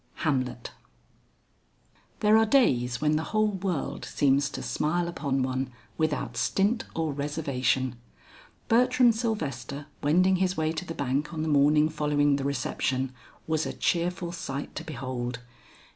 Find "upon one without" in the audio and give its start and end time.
5.07-6.35